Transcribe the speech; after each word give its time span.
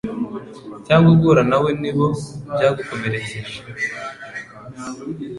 cyangwa 0.85 1.09
guhura 1.19 1.43
nawe 1.51 1.69
nibo 1.81 2.07
byagukomerekeje 2.53 3.57